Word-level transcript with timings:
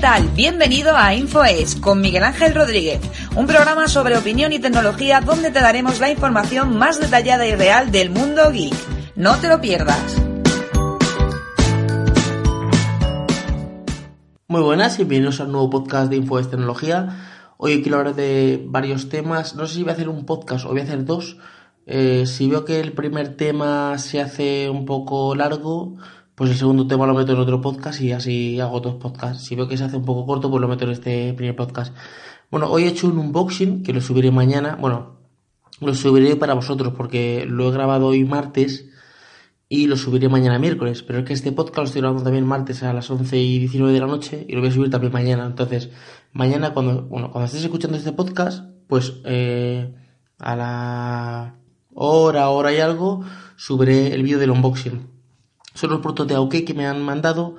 tal? 0.00 0.28
Bienvenido 0.28 0.96
a 0.96 1.12
InfoES 1.12 1.74
con 1.76 2.00
Miguel 2.00 2.22
Ángel 2.22 2.54
Rodríguez, 2.54 3.00
un 3.34 3.48
programa 3.48 3.88
sobre 3.88 4.16
opinión 4.16 4.52
y 4.52 4.60
tecnología 4.60 5.20
donde 5.20 5.50
te 5.50 5.60
daremos 5.60 5.98
la 5.98 6.08
información 6.08 6.76
más 6.78 7.00
detallada 7.00 7.46
y 7.48 7.56
real 7.56 7.90
del 7.90 8.10
mundo 8.10 8.52
geek. 8.52 8.74
No 9.16 9.36
te 9.38 9.48
lo 9.48 9.60
pierdas. 9.60 10.22
Muy 14.46 14.62
buenas 14.62 14.94
y 14.94 14.98
bienvenidos 14.98 15.40
al 15.40 15.50
nuevo 15.50 15.68
podcast 15.68 16.10
de 16.10 16.16
InfoES 16.16 16.50
Tecnología. 16.50 17.54
Hoy 17.56 17.82
quiero 17.82 17.98
hablar 17.98 18.14
de 18.14 18.64
varios 18.68 19.08
temas. 19.08 19.56
No 19.56 19.66
sé 19.66 19.74
si 19.74 19.82
voy 19.82 19.90
a 19.90 19.94
hacer 19.94 20.08
un 20.08 20.24
podcast 20.24 20.64
o 20.64 20.68
voy 20.68 20.80
a 20.80 20.84
hacer 20.84 21.04
dos. 21.04 21.38
Eh, 21.86 22.24
si 22.26 22.48
veo 22.48 22.64
que 22.64 22.78
el 22.78 22.92
primer 22.92 23.36
tema 23.36 23.98
se 23.98 24.20
hace 24.20 24.70
un 24.70 24.84
poco 24.84 25.34
largo, 25.34 25.96
pues 26.38 26.52
el 26.52 26.56
segundo 26.56 26.86
tema 26.86 27.04
lo 27.04 27.14
meto 27.14 27.32
en 27.32 27.40
otro 27.40 27.60
podcast 27.60 28.00
y 28.00 28.12
así 28.12 28.60
hago 28.60 28.78
dos 28.78 28.94
podcasts. 28.94 29.42
Si 29.42 29.56
veo 29.56 29.66
que 29.66 29.76
se 29.76 29.82
hace 29.82 29.96
un 29.96 30.04
poco 30.04 30.24
corto, 30.24 30.48
pues 30.48 30.60
lo 30.60 30.68
meto 30.68 30.84
en 30.84 30.92
este 30.92 31.34
primer 31.34 31.56
podcast. 31.56 31.92
Bueno, 32.48 32.70
hoy 32.70 32.84
he 32.84 32.86
hecho 32.86 33.08
un 33.08 33.18
unboxing 33.18 33.82
que 33.82 33.92
lo 33.92 34.00
subiré 34.00 34.30
mañana. 34.30 34.78
Bueno, 34.80 35.16
lo 35.80 35.96
subiré 35.96 36.36
para 36.36 36.54
vosotros 36.54 36.94
porque 36.96 37.44
lo 37.44 37.68
he 37.68 37.72
grabado 37.72 38.06
hoy 38.06 38.24
martes 38.24 38.88
y 39.68 39.88
lo 39.88 39.96
subiré 39.96 40.28
mañana 40.28 40.60
miércoles. 40.60 41.02
Pero 41.02 41.18
es 41.18 41.24
que 41.24 41.32
este 41.32 41.50
podcast 41.50 41.78
lo 41.78 41.84
estoy 41.86 42.02
grabando 42.02 42.22
también 42.22 42.46
martes 42.46 42.84
a 42.84 42.92
las 42.92 43.10
11 43.10 43.36
y 43.36 43.58
19 43.58 43.92
de 43.92 43.98
la 43.98 44.06
noche 44.06 44.46
y 44.48 44.52
lo 44.52 44.60
voy 44.60 44.70
a 44.70 44.72
subir 44.72 44.90
también 44.90 45.12
mañana. 45.12 45.44
Entonces, 45.44 45.90
mañana 46.32 46.72
cuando, 46.72 47.02
bueno, 47.02 47.32
cuando 47.32 47.46
estés 47.46 47.64
escuchando 47.64 47.96
este 47.96 48.12
podcast, 48.12 48.64
pues 48.86 49.14
eh, 49.24 49.92
a 50.38 50.54
la 50.54 51.56
hora, 51.94 52.48
hora 52.50 52.72
y 52.72 52.78
algo, 52.78 53.24
subiré 53.56 54.14
el 54.14 54.22
vídeo 54.22 54.38
del 54.38 54.52
unboxing 54.52 55.17
son 55.78 55.90
los 55.90 56.00
productos 56.00 56.26
de 56.26 56.34
Aoki 56.34 56.64
que 56.64 56.74
me 56.74 56.86
han 56.86 57.02
mandado 57.02 57.56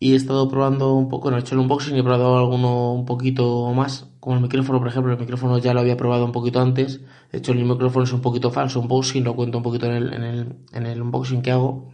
y 0.00 0.14
he 0.14 0.16
estado 0.16 0.48
probando 0.48 0.94
un 0.94 1.08
poco, 1.08 1.24
bueno, 1.24 1.38
he 1.38 1.40
hecho 1.42 1.54
el 1.54 1.60
unboxing 1.60 1.94
y 1.94 2.00
he 2.00 2.02
probado 2.02 2.36
alguno 2.36 2.92
un 2.92 3.06
poquito 3.06 3.72
más, 3.72 4.08
como 4.18 4.34
el 4.34 4.42
micrófono, 4.42 4.80
por 4.80 4.88
ejemplo, 4.88 5.12
el 5.12 5.18
micrófono 5.18 5.58
ya 5.58 5.72
lo 5.72 5.78
había 5.78 5.96
probado 5.96 6.24
un 6.24 6.32
poquito 6.32 6.60
antes, 6.60 7.00
de 7.30 7.38
hecho 7.38 7.52
el 7.52 7.64
micrófono 7.64 8.04
es 8.04 8.12
un 8.12 8.20
poquito 8.20 8.50
falso, 8.50 8.80
unboxing, 8.80 9.22
lo 9.22 9.36
cuento 9.36 9.58
un 9.58 9.62
poquito 9.62 9.86
en 9.86 9.92
el, 9.92 10.12
en 10.12 10.24
el, 10.24 10.56
en 10.72 10.86
el 10.86 11.02
unboxing 11.02 11.40
que 11.40 11.52
hago. 11.52 11.92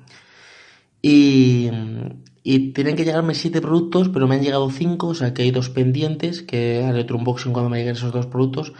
Y, 1.02 1.69
y 2.42 2.72
tienen 2.72 2.97
que 2.97 3.05
llegarme 3.05 3.34
7 3.34 3.60
productos, 3.60 4.08
pero 4.08 4.27
me 4.27 4.36
han 4.36 4.42
llegado 4.42 4.70
5, 4.70 5.06
o 5.06 5.14
sea 5.14 5.34
que 5.34 5.42
hay 5.42 5.50
dos 5.50 5.69
pendientes, 5.69 6.41
que 6.41 6.82
haré 6.84 7.03
otro 7.03 7.19
unboxing 7.19 7.53
cuando 7.53 7.69
me 7.69 7.77
lleguen 7.77 7.97
esos 7.97 8.12
dos 8.12 8.27
productos. 8.27 8.72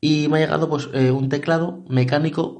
Y 0.00 0.28
me 0.28 0.38
ha 0.38 0.40
llegado 0.40 0.68
pues 0.68 0.88
eh, 0.94 1.10
un 1.10 1.28
teclado 1.28 1.84
mecánico, 1.88 2.58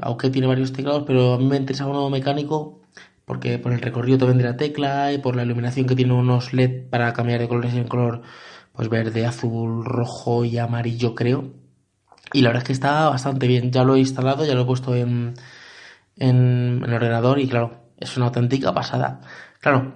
aunque 0.00 0.30
tiene 0.30 0.46
varios 0.46 0.72
teclados, 0.72 1.04
pero 1.06 1.34
a 1.34 1.38
mí 1.38 1.44
me 1.44 1.56
interesa 1.56 1.86
uno 1.86 2.08
mecánico 2.10 2.83
porque 3.24 3.58
por 3.58 3.72
el 3.72 3.80
recorrido 3.80 4.18
te 4.18 4.26
vendrá 4.26 4.56
tecla 4.56 5.12
y 5.12 5.18
por 5.18 5.36
la 5.36 5.44
iluminación 5.44 5.86
que 5.86 5.96
tiene 5.96 6.12
unos 6.12 6.52
LED 6.52 6.88
para 6.90 7.12
cambiar 7.12 7.40
de 7.40 7.48
colores 7.48 7.74
en 7.74 7.88
color 7.88 8.22
pues 8.72 8.88
verde, 8.88 9.24
azul, 9.26 9.84
rojo 9.84 10.44
y 10.44 10.58
amarillo 10.58 11.14
creo. 11.14 11.52
Y 12.32 12.42
la 12.42 12.48
verdad 12.48 12.62
es 12.62 12.66
que 12.66 12.72
está 12.72 13.08
bastante 13.08 13.46
bien. 13.46 13.70
Ya 13.70 13.84
lo 13.84 13.94
he 13.96 14.00
instalado, 14.00 14.44
ya 14.44 14.54
lo 14.54 14.62
he 14.62 14.66
puesto 14.66 14.94
en, 14.96 15.34
en, 16.16 16.82
el 16.84 16.92
ordenador 16.92 17.38
y 17.38 17.48
claro, 17.48 17.84
es 17.98 18.16
una 18.16 18.26
auténtica 18.26 18.74
pasada. 18.74 19.20
Claro, 19.60 19.94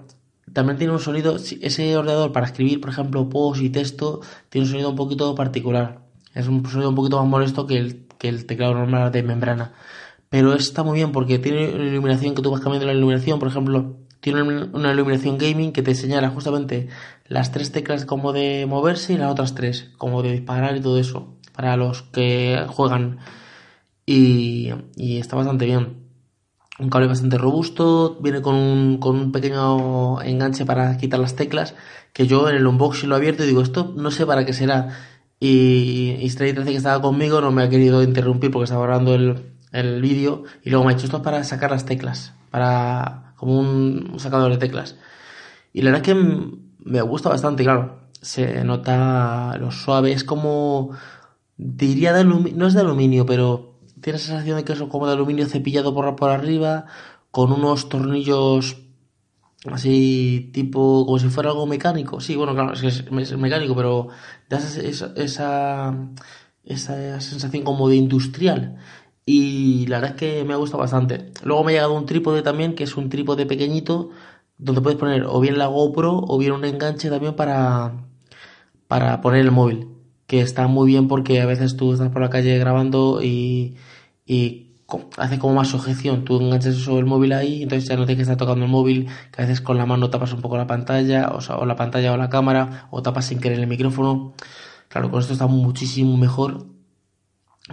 también 0.53 0.79
tiene 0.79 0.93
un 0.93 1.01
sonido, 1.01 1.37
ese 1.37 1.97
ordenador 1.97 2.33
para 2.33 2.47
escribir, 2.47 2.81
por 2.81 2.91
ejemplo, 2.91 3.29
post 3.29 3.63
y 3.63 3.71
texto, 3.71 4.21
tiene 4.49 4.67
un 4.67 4.71
sonido 4.71 4.91
un 4.91 4.97
poquito 4.97 5.35
particular. 5.35 6.01
Es 6.35 6.47
un 6.49 6.65
sonido 6.67 6.91
un 6.91 6.95
poquito 6.95 7.19
más 7.19 7.29
molesto 7.29 7.67
que 7.67 7.79
el, 7.79 8.07
que 8.19 8.29
el 8.29 8.47
teclado 8.47 8.75
normal 8.75 9.11
de 9.11 9.23
membrana 9.25 9.73
pero 10.31 10.55
está 10.55 10.83
muy 10.83 10.97
bien 10.97 11.13
porque 11.13 11.39
tiene 11.39 11.75
una 11.75 11.85
iluminación 11.85 12.35
que 12.35 12.43
tú 12.43 12.51
vas 12.51 12.61
cambiando 12.61 12.87
la 12.87 12.95
iluminación, 12.95 13.39
por 13.39 13.49
ejemplo, 13.49 13.97
tiene 14.21 14.43
una 14.43 14.93
iluminación 14.93 15.39
gaming 15.39 15.73
que 15.73 15.83
te 15.83 15.95
señala 15.95 16.31
justamente 16.31 16.89
las 17.27 17.53
tres 17.53 17.73
teclas 17.73 18.05
como 18.05 18.33
de 18.33 18.67
moverse 18.67 19.13
y 19.13 19.17
las 19.17 19.31
otras 19.31 19.55
tres 19.55 19.91
como 19.97 20.23
de 20.23 20.33
disparar 20.33 20.77
y 20.77 20.81
todo 20.81 20.99
eso 20.99 21.37
para 21.55 21.77
los 21.77 22.03
que 22.03 22.65
juegan 22.69 23.19
y, 24.07 24.73
está 24.97 25.37
bastante 25.37 25.67
bien. 25.67 26.09
Un 26.79 26.89
cable 26.91 27.09
bastante 27.09 27.37
robusto, 27.37 28.19
viene 28.23 28.41
con 28.41 28.55
un, 28.55 28.99
con 28.99 29.17
un 29.17 29.33
pequeño 29.33 30.23
enganche 30.23 30.65
para 30.65 30.97
quitar 30.97 31.21
las 31.21 31.35
teclas, 31.37 31.75
que 32.13 32.27
yo 32.27 32.49
en 32.49 32.57
el 32.57 32.67
unboxing 32.67 33.09
lo 33.09 33.17
he 33.17 33.19
abierto 33.19 33.45
y 33.45 33.49
digo, 33.49 33.61
esto 33.61 33.93
no 33.97 34.11
sé 34.11 34.25
para 34.25 34.47
qué 34.47 34.53
será. 34.53 34.97
Y, 35.41 36.17
y 36.21 36.31
que 36.37 36.77
estaba 36.77 37.03
conmigo 37.03 37.41
no 37.41 37.53
me 37.53 37.63
ha 37.63 37.69
querido 37.69 38.03
interrumpir 38.03 38.51
porque 38.51 38.65
estaba 38.65 38.87
grabando 38.87 39.15
el, 39.15 39.58
el 39.73 40.01
vídeo 40.01 40.45
y 40.63 40.71
luego 40.71 40.85
me 40.85 40.93
ha 40.93 40.95
dicho 40.95 41.07
esto 41.07 41.19
es 41.19 41.23
para 41.23 41.45
sacar 41.45 41.71
las 41.71 41.85
teclas, 41.85 42.35
para 42.51 43.35
como 43.37 43.59
un 43.59 44.15
sacador 44.19 44.51
de 44.51 44.59
teclas. 44.59 44.97
Y 45.73 45.83
la 45.83 45.91
verdad 45.91 46.09
es 46.09 46.15
que 46.15 46.59
me 46.85 47.03
gusta 47.03 47.29
bastante, 47.29 47.63
claro. 47.63 48.01
Se 48.21 48.65
nota 48.65 49.57
lo 49.59 49.71
suave, 49.71 50.13
es 50.13 50.25
como 50.25 50.91
diría 51.57 52.13
de 52.13 52.21
aluminio, 52.21 52.59
no 52.59 52.67
es 52.67 52.75
de 52.75 52.81
aluminio, 52.81 53.27
pero 53.27 53.79
tiene 54.01 54.19
la 54.19 54.25
sensación 54.25 54.57
de 54.57 54.65
que 54.65 54.73
es 54.73 54.83
como 54.83 55.07
de 55.07 55.13
aluminio 55.13 55.47
cepillado 55.47 55.95
por, 55.95 56.17
por 56.17 56.31
arriba, 56.31 56.87
con 57.31 57.53
unos 57.53 57.89
tornillos 57.89 58.79
así 59.67 60.51
tipo 60.53 61.05
como 61.05 61.19
si 61.19 61.29
fuera 61.29 61.51
algo 61.51 61.67
mecánico. 61.67 62.21
Sí, 62.21 62.37
bueno, 62.37 62.55
claro, 62.55 62.73
es, 62.73 62.83
es 62.83 63.37
mecánico, 63.37 63.77
pero 63.77 64.09
da 64.49 64.59
esa, 64.59 65.13
esa, 65.17 65.95
esa 66.65 67.21
sensación 67.21 67.65
como 67.65 67.89
de 67.89 67.97
industrial 67.97 68.79
y 69.31 69.87
la 69.89 69.99
verdad 70.01 70.17
es 70.17 70.17
que 70.17 70.45
me 70.45 70.55
ha 70.55 70.57
gustado 70.57 70.81
bastante. 70.81 71.33
Luego 71.45 71.63
me 71.63 71.73
ha 71.73 71.75
llegado 71.75 71.93
un 71.93 72.07
trípode 72.07 72.41
también, 72.41 72.75
que 72.75 72.85
es 72.85 72.97
un 72.97 73.11
trípode 73.11 73.45
pequeñito, 73.45 74.09
donde 74.57 74.81
puedes 74.81 74.99
poner 74.99 75.25
o 75.27 75.39
bien 75.41 75.59
la 75.59 75.67
GoPro 75.67 76.25
o 76.27 76.39
bien 76.39 76.53
un 76.53 76.65
enganche 76.65 77.11
también 77.11 77.35
para, 77.37 78.07
para 78.87 79.21
poner 79.21 79.43
el 79.43 79.51
móvil, 79.51 79.89
que 80.27 80.41
está 80.41 80.67
muy 80.67 80.89
bien 80.89 81.09
porque 81.09 81.43
a 81.43 81.47
veces 81.47 81.77
tú 81.77 81.93
estás 81.93 82.09
por 82.11 82.23
la 82.23 82.31
calle 82.31 82.59
grabando 82.59 83.23
y, 83.23 83.77
y 84.25 84.77
hace 85.19 85.39
como 85.39 85.55
más 85.55 85.69
sujeción, 85.69 86.25
tú 86.25 86.41
enganchas 86.41 86.77
eso 86.77 86.99
el 86.99 87.05
móvil 87.05 87.35
ahí, 87.35 87.65
entonces 87.65 87.87
ya 87.87 87.97
no 87.97 88.07
tienes 88.07 88.21
que 88.21 88.23
estar 88.33 88.39
tocando 88.39 88.65
el 88.65 88.71
móvil, 88.71 89.09
que 89.31 89.43
a 89.43 89.45
veces 89.45 89.61
con 89.61 89.77
la 89.77 89.85
mano 89.85 90.09
tapas 90.09 90.33
un 90.33 90.41
poco 90.41 90.57
la 90.57 90.67
pantalla, 90.67 91.33
o, 91.33 91.39
o 91.39 91.67
la 91.67 91.77
pantalla 91.77 92.15
o 92.15 92.17
la 92.17 92.31
cámara, 92.31 92.89
o 92.91 93.03
tapas 93.03 93.27
sin 93.27 93.41
querer 93.41 93.59
el 93.61 93.67
micrófono. 93.67 94.33
Claro, 94.89 95.11
con 95.11 95.21
esto 95.21 95.35
está 95.35 95.47
muchísimo 95.47 96.17
mejor 96.17 96.78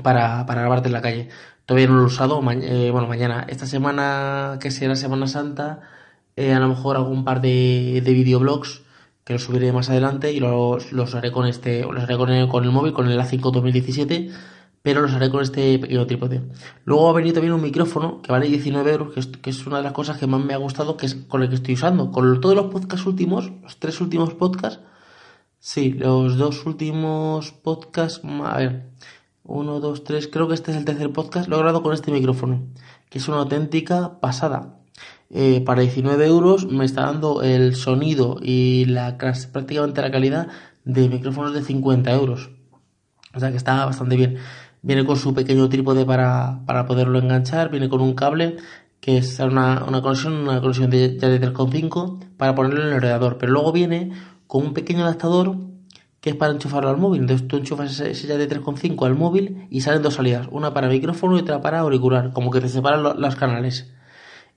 para, 0.03 0.45
para 0.45 0.61
grabarte 0.61 0.87
en 0.87 0.93
la 0.93 1.01
calle. 1.01 1.29
Todavía 1.65 1.87
no 1.87 1.95
lo 1.95 2.03
he 2.03 2.05
usado, 2.05 2.41
eh, 2.51 2.89
bueno, 2.91 3.07
mañana. 3.07 3.45
Esta 3.49 3.65
semana, 3.65 4.59
que 4.61 4.71
será 4.71 4.95
Semana 4.95 5.27
Santa, 5.27 5.81
eh, 6.35 6.53
a 6.53 6.59
lo 6.59 6.69
mejor 6.69 6.95
algún 6.95 7.23
par 7.23 7.41
de, 7.41 8.01
de 8.03 8.13
videoblogs 8.13 8.83
que 9.25 9.33
los 9.33 9.43
subiré 9.43 9.71
más 9.73 9.89
adelante 9.89 10.31
y 10.31 10.39
los, 10.39 10.91
los 10.91 11.15
haré 11.15 11.31
con 11.31 11.47
este, 11.47 11.81
los 11.81 12.03
haré 12.03 12.15
con 12.15 12.29
el, 12.29 12.47
con 12.47 12.63
el 12.63 12.71
móvil, 12.71 12.93
con 12.93 13.09
el 13.09 13.19
A5 13.19 13.51
2017, 13.51 14.29
pero 14.83 15.01
los 15.01 15.13
haré 15.13 15.31
con 15.31 15.41
este 15.41 15.79
pequeño 15.79 16.05
trípode. 16.05 16.43
Luego 16.85 17.09
ha 17.09 17.13
venido 17.13 17.33
también 17.33 17.53
un 17.53 17.61
micrófono 17.61 18.21
que 18.21 18.31
vale 18.31 18.47
19 18.47 18.91
euros, 18.91 19.13
que 19.13 19.19
es, 19.19 19.27
que 19.27 19.49
es 19.49 19.65
una 19.65 19.77
de 19.77 19.83
las 19.83 19.93
cosas 19.93 20.19
que 20.19 20.27
más 20.27 20.45
me 20.45 20.53
ha 20.53 20.57
gustado, 20.57 20.95
que 20.95 21.07
es 21.07 21.15
con 21.15 21.41
el 21.41 21.49
que 21.49 21.55
estoy 21.55 21.73
usando. 21.73 22.11
Con 22.11 22.39
todos 22.39 22.55
los 22.55 22.67
podcasts 22.67 23.07
últimos, 23.07 23.51
los 23.63 23.79
tres 23.79 23.99
últimos 23.99 24.35
podcasts, 24.35 24.81
sí, 25.57 25.93
los 25.93 26.37
dos 26.37 26.63
últimos 26.67 27.51
podcasts, 27.51 28.21
a 28.23 28.57
ver, 28.57 28.91
uno, 29.45 29.79
dos, 29.79 30.03
tres. 30.03 30.27
Creo 30.27 30.47
que 30.47 30.55
este 30.55 30.71
es 30.71 30.77
el 30.77 30.85
tercer 30.85 31.11
podcast. 31.11 31.47
Lo 31.47 31.55
he 31.55 31.59
grabado 31.59 31.83
con 31.83 31.93
este 31.93 32.11
micrófono, 32.11 32.63
que 33.09 33.19
es 33.19 33.27
una 33.27 33.37
auténtica 33.37 34.19
pasada. 34.19 34.79
Eh, 35.29 35.61
para 35.65 35.81
19 35.81 36.25
euros 36.25 36.67
me 36.67 36.85
está 36.85 37.01
dando 37.01 37.41
el 37.41 37.75
sonido 37.75 38.37
y 38.41 38.85
la 38.85 39.17
prácticamente 39.17 40.01
la 40.01 40.11
calidad 40.11 40.47
de 40.83 41.09
micrófonos 41.09 41.53
de 41.53 41.63
50 41.63 42.11
euros. 42.13 42.51
O 43.33 43.39
sea 43.39 43.51
que 43.51 43.57
está 43.57 43.85
bastante 43.85 44.15
bien. 44.15 44.37
Viene 44.81 45.05
con 45.05 45.17
su 45.17 45.33
pequeño 45.33 45.67
trípode 45.67 46.05
para, 46.05 46.61
para 46.65 46.85
poderlo 46.85 47.19
enganchar. 47.19 47.69
Viene 47.69 47.89
con 47.89 48.01
un 48.01 48.13
cable 48.13 48.57
que 48.99 49.17
es 49.17 49.39
una, 49.39 49.83
una 49.83 50.01
conexión, 50.01 50.33
una 50.33 50.61
conexión 50.61 50.89
de, 50.89 51.17
ya 51.17 51.27
de 51.27 51.41
3.5 51.41 52.35
para 52.37 52.55
ponerlo 52.55 52.81
en 52.81 52.87
el 52.87 52.93
ordenador. 52.93 53.37
Pero 53.37 53.51
luego 53.51 53.71
viene 53.71 54.11
con 54.47 54.65
un 54.65 54.73
pequeño 54.73 55.03
adaptador 55.03 55.57
que 56.25 56.31
es 56.31 56.35
para 56.35 56.53
enchufarlo 56.53 56.89
al 56.89 56.97
móvil. 56.97 57.21
Entonces 57.21 57.47
tú 57.47 57.57
enchufas 57.57 57.99
ese, 57.99 58.27
de 58.35 58.49
3.5 58.49 59.05
al 59.05 59.13
móvil 59.13 59.67
y 59.69 59.81
salen 59.81 60.01
dos 60.01 60.15
salidas, 60.15 60.47
una 60.49 60.73
para 60.73 60.87
micrófono 60.87 61.37
y 61.37 61.41
otra 61.41 61.61
para 61.61 61.81
auricular, 61.81 62.33
como 62.33 62.49
que 62.49 62.61
te 62.61 62.67
separan 62.67 63.21
los 63.21 63.35
canales. 63.35 63.93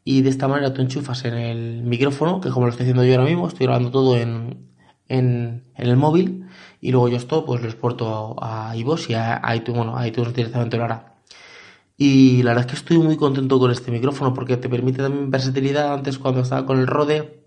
Y 0.02 0.22
de 0.22 0.30
esta 0.30 0.48
manera 0.48 0.72
tú 0.72 0.80
enchufas 0.80 1.26
en 1.26 1.34
el 1.34 1.82
micrófono, 1.82 2.40
que 2.40 2.48
como 2.48 2.64
lo 2.64 2.70
estoy 2.70 2.84
haciendo 2.84 3.04
yo 3.04 3.12
ahora 3.12 3.26
mismo, 3.26 3.46
estoy 3.46 3.66
grabando 3.66 3.90
todo 3.90 4.16
en, 4.16 4.66
en, 5.08 5.64
el 5.76 5.96
móvil, 5.98 6.46
y 6.80 6.90
luego 6.90 7.10
yo 7.10 7.18
esto 7.18 7.44
pues 7.44 7.60
lo 7.60 7.68
exporto 7.68 8.42
a, 8.42 8.70
a 8.70 8.74
y 8.74 8.82
a, 9.12 9.42
iTunes, 9.54 9.76
bueno, 9.76 9.98
a 9.98 10.08
iTunes 10.08 10.32
directamente 10.32 10.78
lo 10.78 10.84
hará. 10.84 11.16
Y 11.98 12.42
la 12.44 12.52
verdad 12.52 12.64
es 12.64 12.72
que 12.72 12.78
estoy 12.78 12.96
muy 12.96 13.18
contento 13.18 13.58
con 13.58 13.70
este 13.70 13.90
micrófono 13.90 14.32
porque 14.32 14.56
te 14.56 14.70
permite 14.70 15.02
también 15.02 15.30
versatilidad. 15.30 15.92
Antes 15.92 16.18
cuando 16.18 16.40
estaba 16.40 16.64
con 16.64 16.78
el 16.78 16.86
Rode, 16.86 17.37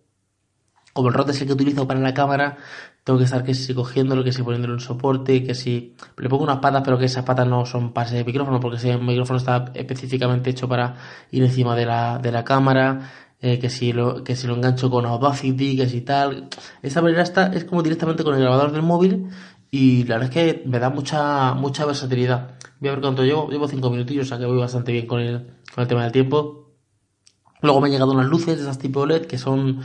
como 0.94 1.10
el 1.10 1.14
Rode 1.14 1.32
es 1.32 1.42
el 1.42 1.48
que 1.48 1.54
utilizo 1.54 1.88
para 1.88 2.00
la 2.00 2.14
cámara, 2.14 2.58
tengo 3.04 3.18
que 3.20 3.26
estar 3.26 3.44
que 3.44 3.54
si 3.54 3.74
cogiéndolo, 3.74 4.24
que 4.24 4.32
si 4.32 4.44
poniéndolo 4.44 4.76
en 4.76 4.80
soporte, 4.80 5.44
que 5.44 5.56
si 5.56 5.96
le 6.18 6.30
pongo 6.30 6.44
unas 6.44 6.60
patas, 6.60 6.84
pero 6.86 6.98
que 6.98 7.06
esas 7.06 7.24
patas 7.26 7.48
no 7.48 7.66
son 7.66 7.94
para 7.94 8.08
ese 8.08 8.24
micrófono, 8.24 8.60
porque 8.60 8.78
ese 8.78 8.98
micrófono 8.98 9.38
está 9.40 9.72
específicamente 9.74 10.52
hecho 10.52 10.68
para 10.68 10.96
ir 11.32 11.44
encima 11.44 11.76
de 11.76 11.86
la, 11.86 12.20
de 12.20 12.32
la 12.32 12.44
cámara. 12.44 13.12
eh, 13.42 13.58
que, 13.60 13.70
si 13.70 13.92
lo, 13.92 14.24
que 14.24 14.36
si 14.36 14.48
lo 14.48 14.56
engancho 14.56 14.90
con 14.90 15.06
Audacity, 15.06 15.76
que 15.76 15.90
si 15.90 16.02
tal. 16.02 16.48
Esta 16.82 17.02
manera 17.02 17.24
está, 17.24 17.48
es 17.48 17.66
como 17.66 17.82
directamente 17.82 18.24
con 18.24 18.36
el 18.36 18.42
grabador 18.42 18.72
del 18.72 18.84
móvil 18.84 19.30
y 19.72 20.04
la 20.04 20.18
verdad 20.18 20.30
es 20.30 20.62
que 20.62 20.64
me 20.68 20.80
da 20.80 20.90
mucha, 20.90 21.54
mucha 21.56 21.86
versatilidad. 21.86 22.52
Voy 22.80 22.90
a 22.90 22.92
ver 22.94 23.02
cuánto 23.02 23.24
llevo, 23.24 23.50
llevo 23.50 23.68
5 23.68 23.90
minutillos, 23.90 24.28
o 24.28 24.30
sea 24.30 24.38
que 24.38 24.46
voy 24.46 24.58
bastante 24.60 24.92
bien 24.92 25.08
con 25.08 25.22
el, 25.22 25.48
con 25.74 25.82
el 25.82 25.88
tema 25.88 26.04
del 26.04 26.12
tiempo. 26.12 26.72
Luego 27.62 27.80
me 27.80 27.88
han 27.88 27.94
llegado 27.94 28.12
unas 28.12 28.28
luces 28.28 28.58
de 28.58 28.64
esas 28.64 28.80
tipo 28.80 29.06
LED 29.06 29.26
que 29.28 29.38
son 29.38 29.82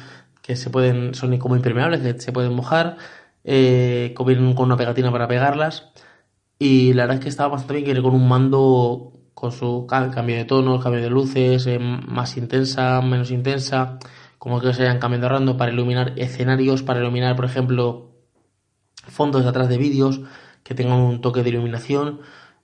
que 0.47 0.57
se 0.57 0.71
pueden 0.71 1.15
son 1.15 1.37
como 1.39 1.57
impermeables, 1.57 2.01
que 2.01 2.21
se 2.21 2.33
pueden 2.33 2.53
mojar, 2.55 2.97
eh, 3.45 4.15
con 4.17 4.29
una 4.59 4.77
pegatina 4.77 5.11
para 5.11 5.27
pegarlas. 5.29 5.91
Y 6.59 6.93
la 6.95 7.05
verdad 7.05 7.17
es 7.19 7.23
que 7.25 7.29
estaba 7.29 7.51
bastante 7.51 7.75
bien 7.83 7.97
que 7.97 8.03
con 8.03 8.15
un 8.15 8.29
mando 8.29 9.13
con 9.35 9.53
su 9.53 9.87
cambio 9.89 10.37
de 10.37 10.45
tono, 10.45 10.81
cambio 10.81 11.03
de 11.03 11.11
luces, 11.11 11.67
eh, 11.67 11.79
más 11.79 12.37
intensa, 12.37 13.01
menos 13.03 13.31
intensa, 13.31 13.99
como 14.39 14.61
que 14.61 14.73
se 14.73 14.83
vayan 14.83 14.99
cambiando 15.01 15.29
random 15.29 15.57
para 15.57 15.73
iluminar 15.73 16.15
escenarios, 16.17 16.83
para 16.83 17.01
iluminar, 17.01 17.37
por 17.37 17.45
ejemplo, 17.45 18.13
fondos 19.09 19.43
de 19.43 19.51
atrás 19.51 19.69
de 19.69 19.79
vídeos 19.79 20.21
que 20.63 20.75
tengan 20.75 20.99
un 20.99 21.21
toque 21.21 21.43
de 21.43 21.51
iluminación 21.51 22.21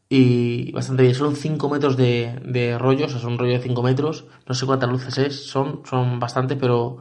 y 0.09 0.73
bastante 0.73 1.03
bien. 1.03 1.15
Son 1.15 1.37
5 1.37 1.69
metros 1.69 1.97
de, 1.97 2.41
de 2.45 2.79
rollo, 2.79 3.07
o 3.07 3.09
sea, 3.09 3.19
son 3.19 3.33
un 3.33 3.39
rollo 3.39 3.55
de 3.55 3.61
5 3.61 3.83
metros. 3.83 4.27
No 4.47 4.55
sé 4.55 4.67
cuántas 4.67 4.91
luces 4.91 5.19
es, 5.19 5.47
son, 5.47 5.83
son 5.85 6.21
bastante, 6.21 6.57
pero, 6.57 6.99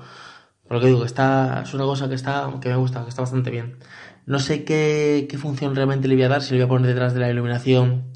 pero 0.71 0.79
lo 0.79 0.85
que 0.85 0.88
digo, 0.94 1.03
está, 1.03 1.63
es 1.65 1.73
una 1.73 1.83
cosa 1.83 2.07
que 2.07 2.15
está, 2.15 2.50
que 2.62 2.69
me 2.69 2.77
gusta, 2.77 3.03
que 3.03 3.09
está 3.09 3.23
bastante 3.23 3.51
bien. 3.51 3.75
No 4.25 4.39
sé 4.39 4.63
qué, 4.63 5.27
qué 5.29 5.38
función 5.38 5.75
realmente 5.75 6.07
le 6.07 6.15
voy 6.15 6.23
a 6.23 6.29
dar, 6.29 6.41
si 6.41 6.51
le 6.53 6.59
voy 6.59 6.65
a 6.65 6.69
poner 6.69 6.88
detrás 6.88 7.13
de 7.13 7.19
la 7.19 7.29
iluminación, 7.29 8.13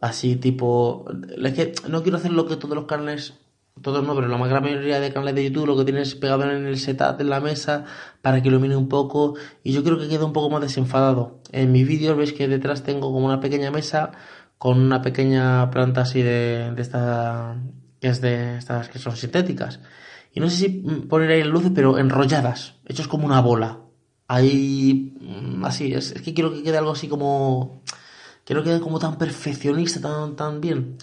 así 0.00 0.34
tipo... 0.34 1.04
Es 1.40 1.52
que 1.54 1.74
no 1.88 2.02
quiero 2.02 2.18
hacer 2.18 2.32
lo 2.32 2.48
que 2.48 2.56
todos 2.56 2.74
los 2.74 2.86
canales 2.86 3.34
todos 3.82 4.04
no, 4.04 4.16
pero 4.16 4.26
la 4.26 4.48
gran 4.48 4.64
mayoría 4.64 4.98
de 4.98 5.12
canales 5.12 5.36
de 5.36 5.44
YouTube 5.44 5.66
lo 5.66 5.76
que 5.76 5.84
tienes 5.84 6.16
pegado 6.16 6.42
en 6.50 6.66
el 6.66 6.76
setup 6.76 7.18
de 7.18 7.24
la 7.24 7.38
mesa 7.38 7.84
para 8.20 8.42
que 8.42 8.48
ilumine 8.48 8.74
un 8.74 8.88
poco 8.88 9.34
y 9.62 9.70
yo 9.70 9.84
creo 9.84 9.96
que 9.96 10.08
queda 10.08 10.24
un 10.24 10.32
poco 10.32 10.50
más 10.50 10.62
desenfadado. 10.62 11.40
En 11.52 11.70
mis 11.70 11.86
vídeos 11.86 12.16
veis 12.16 12.32
que 12.32 12.48
detrás 12.48 12.82
tengo 12.82 13.12
como 13.12 13.26
una 13.26 13.38
pequeña 13.38 13.70
mesa 13.70 14.10
con 14.58 14.80
una 14.80 15.02
pequeña 15.02 15.70
planta 15.70 16.00
así 16.00 16.20
de, 16.20 16.72
de 16.74 16.82
esta 16.82 17.62
es 18.00 18.20
de 18.20 18.58
estas 18.58 18.88
que 18.88 18.98
son 18.98 19.16
sintéticas. 19.16 19.78
Y 20.36 20.40
no 20.40 20.50
sé 20.50 20.56
si 20.56 20.68
poner 21.08 21.30
ahí 21.30 21.42
luces, 21.44 21.72
pero 21.74 21.96
enrolladas, 21.96 22.74
hechos 22.84 23.08
como 23.08 23.24
una 23.24 23.40
bola. 23.40 23.78
Ahí, 24.28 25.16
mm, 25.18 25.64
así, 25.64 25.94
es, 25.94 26.12
es 26.12 26.20
que 26.20 26.34
quiero 26.34 26.52
que 26.52 26.62
quede 26.62 26.76
algo 26.76 26.90
así 26.90 27.08
como, 27.08 27.80
quiero 28.44 28.62
que 28.62 28.68
quede 28.68 28.80
como 28.80 28.98
tan 28.98 29.16
perfeccionista, 29.16 29.98
tan, 30.02 30.36
tan 30.36 30.60
bien. 30.60 30.98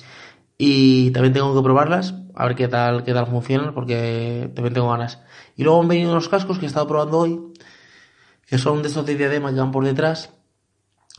Y 0.56 1.10
también 1.10 1.34
tengo 1.34 1.56
que 1.56 1.64
probarlas, 1.64 2.14
a 2.36 2.46
ver 2.46 2.56
qué 2.56 2.68
tal, 2.68 3.04
qué 3.04 3.12
tal 3.12 3.26
funcionan, 3.26 3.74
porque 3.74 4.52
también 4.54 4.76
tengo 4.76 4.92
ganas. 4.92 5.20
Y 5.58 5.64
luego 5.64 5.82
han 5.82 5.88
venido 5.88 6.12
unos 6.12 6.30
cascos 6.30 6.60
que 6.60 6.66
he 6.66 6.68
estado 6.68 6.88
probando 6.88 7.18
hoy, 7.18 7.42
que 8.46 8.60
son 8.60 8.84
de 8.84 8.90
estos 8.90 9.04
de 9.04 9.16
diadema 9.16 9.52
que 9.52 9.60
van 9.60 9.72
por 9.72 9.84
detrás, 9.84 10.30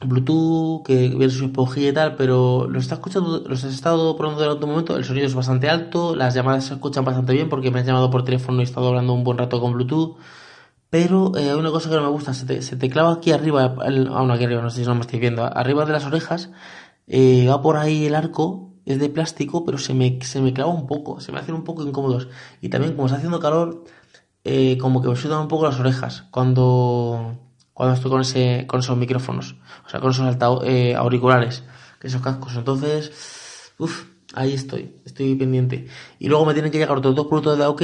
Bluetooth, 0.01 0.85
que 0.85 1.09
viene 1.09 1.31
su 1.31 1.53
y 1.77 1.93
tal, 1.93 2.17
pero 2.17 2.67
los, 2.69 2.85
está 2.85 2.97
escuchando, 2.97 3.43
los 3.47 3.65
he 3.65 3.69
estado 3.69 4.17
probando 4.17 4.43
durante 4.43 4.65
un 4.65 4.71
momento, 4.73 4.97
el 4.97 5.05
sonido 5.05 5.27
es 5.27 5.35
bastante 5.35 5.71
alto, 5.71 6.17
las 6.17 6.35
llamadas 6.35 6.65
se 6.65 6.75
escuchan 6.75 7.05
bastante 7.05 7.33
bien 7.33 7.49
porque 7.49 7.71
me 7.71 7.81
han 7.81 7.87
llamado 7.87 8.11
por 8.11 8.25
teléfono 8.25 8.59
y 8.59 8.63
he 8.63 8.65
estado 8.65 8.89
hablando 8.89 9.13
un 9.13 9.25
buen 9.25 9.39
rato 9.39 9.61
con 9.61 9.73
Bluetooth. 9.73 10.17
Pero 10.91 11.37
eh, 11.37 11.51
hay 11.51 11.57
una 11.59 11.71
cosa 11.71 11.91
que 11.91 11.97
no 11.97 12.03
me 12.03 12.09
gusta, 12.09 12.35
se 12.35 12.47
te, 12.47 12.91
clava 12.91 13.15
aquí 13.15 13.33
arriba, 13.33 13.65
aún 13.75 14.31
aquí 14.31 14.45
arriba, 14.45 14.63
no 14.63 14.71
sé 14.71 14.83
si 14.83 14.87
no 14.87 14.95
me 14.95 15.01
estoy 15.01 15.19
viendo, 15.19 15.45
arriba 15.45 15.85
de 15.87 15.93
las 15.93 16.05
orejas, 16.05 16.51
eh, 17.07 17.47
va 17.49 17.61
por 17.63 17.77
ahí 17.77 18.07
el 18.07 18.15
arco 18.15 18.75
es 18.85 18.99
de 18.99 19.09
plástico, 19.09 19.65
pero 19.65 19.79
se 19.79 19.95
me, 19.95 20.19
se 20.23 20.41
me 20.41 20.53
clava 20.53 20.71
un 20.73 20.87
poco, 20.87 21.21
se 21.21 21.33
me 21.33 21.41
hacen 21.41 21.55
un 21.55 21.65
poco 21.65 21.83
incómodos. 21.83 22.29
Y 22.61 22.69
también, 22.69 22.95
como 22.95 23.07
está 23.07 23.17
haciendo 23.17 23.41
calor, 23.41 23.85
eh, 24.45 24.79
como 24.79 25.03
que 25.03 25.09
me 25.09 25.17
sudan 25.17 25.41
un 25.41 25.49
poco 25.49 25.65
las 25.65 25.81
orejas 25.81 26.25
cuando, 26.31 27.39
cuando 27.75 27.95
estoy 27.97 28.11
con, 28.11 28.21
ese, 28.21 28.65
con 28.67 28.81
esos 28.81 28.97
micrófonos, 28.97 29.57
o 29.85 29.91
sea, 29.91 30.01
con 30.01 30.13
esos 30.13 30.37
eh, 30.65 30.95
auriculares, 30.95 31.65
esos 32.03 32.23
cascos. 32.23 32.55
Entonces, 32.57 33.73
uff, 33.79 34.05
ahí 34.35 34.55
estoy, 34.55 34.95
estoy 35.05 35.35
pendiente. 35.35 35.89
Y 36.19 36.29
luego 36.29 36.47
me 36.47 36.55
tienen 36.55 36.71
que 36.71 36.79
llegar 36.79 36.97
otros 36.97 37.15
dos 37.15 37.27
productos 37.27 37.59
de 37.59 37.67
OK 37.67 37.83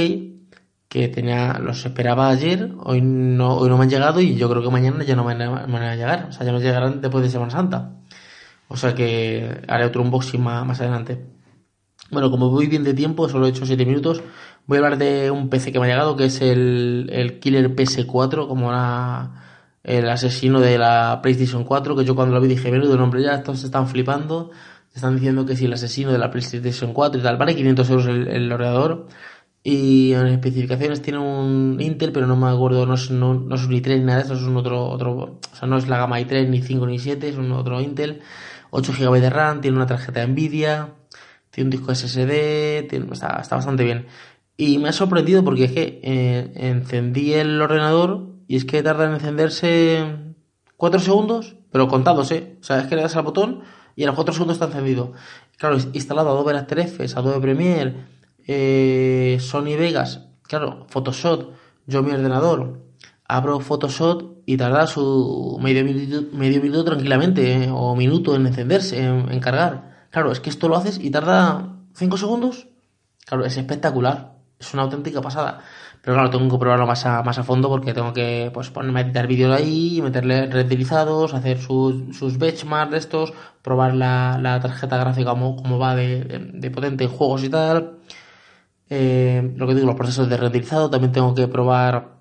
que 0.89 1.09
tenía, 1.09 1.59
los 1.61 1.85
esperaba 1.85 2.29
ayer, 2.29 2.73
hoy 2.83 3.01
no, 3.01 3.57
hoy 3.57 3.69
no 3.69 3.79
me 3.79 3.85
han 3.85 3.91
llegado 3.91 4.21
y 4.21 4.35
yo 4.35 4.51
creo 4.51 4.63
que 4.63 4.71
mañana 4.71 5.05
ya 5.05 5.15
no 5.15 5.25
me, 5.25 5.35
van 5.37 5.75
a 5.77 5.95
llegar, 5.95 6.27
o 6.31 6.33
sea, 6.33 6.45
ya 6.45 6.53
me 6.53 6.59
llegarán 6.59 7.01
después 7.01 7.23
de 7.23 7.31
Semana 7.31 7.51
Santa. 7.51 7.97
O 8.69 8.77
sea 8.77 8.95
que 8.95 9.63
haré 9.69 9.85
otro 9.85 10.03
unboxing 10.03 10.43
más, 10.43 10.67
más 10.67 10.81
adelante. 10.81 11.27
Bueno, 12.11 12.31
como 12.31 12.51
voy 12.51 12.67
bien 12.67 12.83
de 12.85 12.95
tiempo, 12.95 13.29
solo 13.29 13.47
he 13.47 13.51
hecho 13.51 13.67
7 13.67 13.87
minutos, 13.87 14.23
voy 14.67 14.79
a 14.79 14.81
hablar 14.81 14.99
de 14.99 15.31
un 15.31 15.49
PC 15.49 15.71
que 15.73 15.79
me 15.79 15.87
ha 15.87 15.89
llegado, 15.91 16.17
que 16.17 16.25
es 16.25 16.41
el, 16.41 17.09
el 17.13 17.39
Killer 17.39 17.75
PS4, 17.75 18.49
como 18.49 18.73
el 19.82 20.09
asesino 20.09 20.61
de 20.61 20.79
la 20.79 21.21
PlayStation 21.23 21.65
4, 21.65 21.97
que 21.97 22.05
yo 22.05 22.15
cuando 22.15 22.35
lo 22.35 22.41
vi 22.41 22.49
dije, 22.49 22.71
menudo 22.71 22.97
nombre 22.97 23.23
ya, 23.23 23.35
estos 23.35 23.61
se 23.61 23.67
están 23.67 23.88
flipando, 23.88 24.50
están 24.94 25.17
diciendo 25.17 25.47
que 25.47 25.56
si 25.56 25.67
el 25.67 25.73
asesino 25.73 26.12
de 26.12 26.19
la 26.19 26.31
PlayStation 26.31 26.93
4 26.93 27.21
y 27.21 27.23
tal, 27.23 27.37
vale 27.37 27.55
500 27.55 27.91
euros 27.91 28.06
el, 28.06 28.53
ordenador, 28.53 29.06
y 29.62 30.12
en 30.12 30.27
especificaciones 30.27 31.03
tiene 31.03 31.19
un 31.19 31.79
Intel, 31.81 32.12
pero 32.12 32.27
no 32.27 32.37
me 32.37 32.49
acuerdo, 32.49 32.87
no 32.87 32.94
es, 32.94 33.11
no, 33.11 33.35
no 33.35 33.55
es 33.55 33.65
un 33.65 33.73
i3 33.73 33.99
ni 33.99 34.05
nada 34.05 34.23
eso, 34.23 34.35
es 34.35 34.43
un 34.43 34.56
otro, 34.56 34.87
otro, 34.88 35.38
o 35.53 35.56
sea, 35.56 35.69
no 35.69 35.77
es 35.77 35.88
la 35.88 35.99
gama 35.99 36.21
i3, 36.21 36.49
ni 36.49 36.62
5, 36.62 36.87
ni 36.87 36.99
7, 36.99 37.29
es 37.29 37.37
un 37.37 37.53
otro 37.53 37.81
Intel. 37.81 38.23
8 38.71 38.93
GB 38.99 39.21
de 39.21 39.31
RAM, 39.31 39.61
tiene 39.61 39.76
una 39.76 39.87
tarjeta 39.87 40.25
Nvidia, 40.26 40.94
tiene 41.50 41.67
un 41.67 41.71
disco 41.71 41.94
SSD, 41.94 42.87
está, 43.12 43.43
bastante 43.50 43.85
bien. 43.85 44.06
Y 44.56 44.79
me 44.79 44.91
ha 44.91 44.93
sorprendido 44.93 45.44
porque 45.44 45.65
es 45.65 45.73
que 45.73 46.00
eh, 46.03 46.53
encendí 46.55 47.33
el 47.33 47.61
ordenador 47.61 48.30
y 48.50 48.56
es 48.56 48.64
que 48.64 48.82
tarda 48.82 49.05
en 49.06 49.12
encenderse 49.12 50.35
4 50.76 50.99
segundos, 50.99 51.55
pero 51.70 51.87
contados, 51.87 52.32
¿eh? 52.32 52.58
O 52.61 52.64
sea, 52.64 52.81
es 52.81 52.88
que 52.88 52.97
le 52.97 53.02
das 53.02 53.14
al 53.14 53.23
botón 53.23 53.62
y 53.94 54.02
a 54.02 54.06
los 54.06 54.17
4 54.17 54.35
segundos 54.35 54.56
está 54.56 54.67
encendido. 54.67 55.12
Claro, 55.56 55.76
instalado 55.93 56.31
Adobe 56.31 56.58
After 56.58 56.81
Effects, 56.81 57.17
Adobe 57.17 57.38
Premiere, 57.38 57.94
eh, 58.49 59.38
Sony 59.38 59.76
Vegas, 59.79 60.26
claro, 60.43 60.85
Photoshop, 60.88 61.52
yo 61.87 62.02
mi 62.02 62.11
ordenador, 62.11 62.81
abro 63.25 63.61
Photoshop 63.61 64.38
y 64.47 64.56
tarda 64.56 64.88
su 64.88 65.56
medio 65.62 65.85
minuto, 65.85 66.37
medio 66.37 66.61
minuto 66.61 66.85
tranquilamente, 66.87 67.67
eh, 67.67 67.70
o 67.73 67.94
minuto 67.94 68.35
en 68.35 68.49
encenderse, 68.49 69.00
en, 69.00 69.38
cargar. 69.38 70.08
Claro, 70.11 70.32
es 70.32 70.41
que 70.41 70.50
esto 70.50 70.69
lo 70.69 70.75
haces 70.75 70.99
y 71.00 71.12
tarda 71.12 71.76
5 71.95 72.16
segundos. 72.16 72.66
Claro, 73.26 73.45
es 73.45 73.57
espectacular. 73.57 74.39
Es 74.61 74.75
una 74.75 74.83
auténtica 74.83 75.21
pasada. 75.23 75.62
Pero 76.02 76.14
claro, 76.14 76.31
tengo 76.31 76.49
que 76.49 76.59
probarlo 76.59 76.87
más 76.87 77.05
a, 77.07 77.23
más 77.23 77.38
a 77.38 77.45
fondo 77.45 77.69
porque 77.69 77.93
tengo 77.93 78.12
que 78.12 78.50
pues, 78.55 78.71
ponerme 78.71 79.00
a 79.00 79.02
editar 79.05 79.26
vídeos 79.26 79.55
ahí, 79.59 80.00
meterle 80.02 80.47
renderizados, 80.47 81.35
hacer 81.35 81.59
sus, 81.59 82.17
sus 82.17 82.38
benchmarks 82.38 82.93
de 82.93 82.99
estos, 82.99 83.33
probar 83.62 83.95
la, 83.95 84.59
tarjeta 84.62 84.97
gráfica 84.99 85.31
como, 85.31 85.79
va 85.79 85.95
de, 85.95 86.71
potente 86.75 87.05
en 87.05 87.11
juegos 87.11 87.45
y 87.45 87.50
tal. 87.50 87.99
Eh, 88.88 89.52
lo 89.57 89.67
que 89.67 89.75
digo, 89.75 89.87
los 89.87 89.97
procesos 89.97 90.29
de 90.29 90.37
renderizado, 90.37 90.90
también 90.90 91.12
tengo 91.12 91.35
que 91.35 91.49
probar 91.49 92.21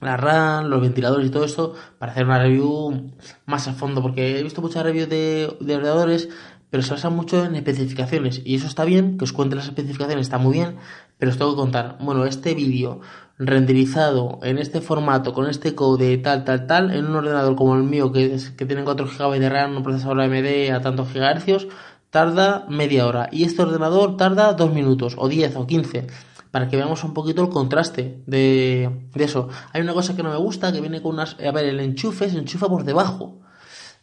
la 0.00 0.16
RAM, 0.16 0.66
los 0.68 0.80
ventiladores 0.80 1.26
y 1.26 1.30
todo 1.30 1.44
esto 1.44 1.74
para 1.98 2.12
hacer 2.12 2.24
una 2.24 2.38
review 2.38 3.12
más 3.46 3.68
a 3.68 3.74
fondo, 3.74 4.02
porque 4.02 4.38
he 4.38 4.42
visto 4.42 4.60
muchas 4.60 4.82
reviews 4.82 5.08
de, 5.08 5.56
de 5.60 5.76
ordenadores, 5.76 6.28
pero 6.74 6.82
se 6.82 6.90
basan 6.90 7.14
mucho 7.14 7.44
en 7.44 7.54
especificaciones 7.54 8.42
y 8.44 8.56
eso 8.56 8.66
está 8.66 8.84
bien, 8.84 9.16
que 9.16 9.22
os 9.22 9.32
cuente 9.32 9.54
las 9.54 9.66
especificaciones 9.66 10.26
está 10.26 10.38
muy 10.38 10.54
bien, 10.54 10.74
pero 11.18 11.30
os 11.30 11.38
tengo 11.38 11.52
que 11.52 11.58
contar, 11.58 11.98
bueno, 12.00 12.24
este 12.26 12.52
vídeo 12.52 13.00
renderizado 13.38 14.40
en 14.42 14.58
este 14.58 14.80
formato, 14.80 15.32
con 15.34 15.48
este 15.48 15.76
code 15.76 16.18
tal, 16.18 16.42
tal, 16.42 16.66
tal, 16.66 16.90
en 16.90 17.06
un 17.06 17.14
ordenador 17.14 17.54
como 17.54 17.76
el 17.76 17.84
mío 17.84 18.10
que, 18.10 18.40
que 18.56 18.66
tiene 18.66 18.82
4 18.82 19.06
GB 19.06 19.38
de 19.38 19.48
RAM, 19.50 19.76
un 19.76 19.82
procesador 19.84 20.20
AMD 20.20 20.72
a 20.74 20.80
tantos 20.80 21.12
gigahercios, 21.12 21.68
tarda 22.10 22.66
media 22.68 23.06
hora 23.06 23.28
y 23.30 23.44
este 23.44 23.62
ordenador 23.62 24.16
tarda 24.16 24.52
2 24.54 24.74
minutos 24.74 25.14
o 25.16 25.28
10 25.28 25.54
o 25.54 25.68
15 25.68 26.08
para 26.50 26.66
que 26.66 26.76
veamos 26.76 27.04
un 27.04 27.14
poquito 27.14 27.40
el 27.42 27.50
contraste 27.50 28.20
de, 28.26 28.90
eso. 29.14 29.48
Hay 29.72 29.80
una 29.80 29.92
cosa 29.92 30.16
que 30.16 30.24
no 30.24 30.30
me 30.30 30.38
gusta, 30.38 30.72
que 30.72 30.80
viene 30.80 31.00
con 31.00 31.14
unas... 31.14 31.36
A 31.38 31.52
ver, 31.52 31.66
el 31.66 31.78
enchufe 31.78 32.28
se 32.30 32.38
enchufa 32.38 32.68
por 32.68 32.82
debajo. 32.82 33.43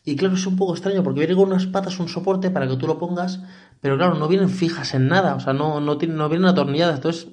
Y 0.03 0.15
claro, 0.15 0.35
es 0.35 0.45
un 0.47 0.55
poco 0.55 0.73
extraño 0.73 1.03
porque 1.03 1.19
viene 1.19 1.35
con 1.35 1.49
unas 1.49 1.67
patas, 1.67 1.99
un 1.99 2.07
soporte 2.07 2.49
para 2.49 2.67
que 2.67 2.75
tú 2.75 2.87
lo 2.87 2.97
pongas, 2.97 3.39
pero 3.81 3.97
claro, 3.97 4.15
no 4.15 4.27
vienen 4.27 4.49
fijas 4.49 4.93
en 4.93 5.07
nada, 5.07 5.35
o 5.35 5.39
sea, 5.39 5.53
no, 5.53 5.79
no, 5.79 5.95
no 5.95 6.29
vienen 6.29 6.45
atornilladas. 6.45 6.95
Entonces, 6.95 7.27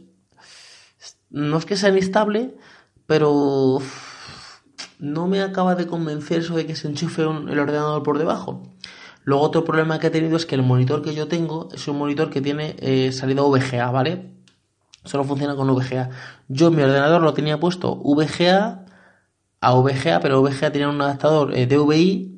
no 1.30 1.56
es 1.56 1.64
que 1.64 1.76
sea 1.76 1.88
inestable, 1.88 2.56
pero 3.06 3.80
no 4.98 5.26
me 5.28 5.42
acaba 5.42 5.74
de 5.74 5.86
convencer 5.86 6.40
eso 6.40 6.56
de 6.56 6.66
que 6.66 6.76
se 6.76 6.88
enchufe 6.88 7.22
el 7.22 7.58
ordenador 7.58 8.02
por 8.02 8.18
debajo. 8.18 8.62
Luego 9.24 9.42
otro 9.42 9.64
problema 9.64 9.98
que 9.98 10.08
he 10.08 10.10
tenido 10.10 10.36
es 10.36 10.46
que 10.46 10.54
el 10.54 10.62
monitor 10.62 11.02
que 11.02 11.14
yo 11.14 11.28
tengo 11.28 11.68
es 11.72 11.86
un 11.88 11.98
monitor 11.98 12.30
que 12.30 12.40
tiene 12.40 12.76
eh, 12.78 13.12
salida 13.12 13.42
VGA, 13.42 13.90
¿vale? 13.90 14.32
Solo 15.04 15.24
funciona 15.24 15.54
con 15.54 15.74
VGA. 15.74 16.10
Yo 16.48 16.68
en 16.68 16.76
mi 16.76 16.82
ordenador 16.82 17.22
lo 17.22 17.34
tenía 17.34 17.60
puesto 17.60 17.96
VGA 17.96 18.86
a 19.60 19.74
VGA, 19.74 20.20
pero 20.20 20.42
VGA 20.42 20.72
tenía 20.72 20.88
un 20.88 21.00
adaptador 21.00 21.54
eh, 21.54 21.66
DVI 21.66 22.37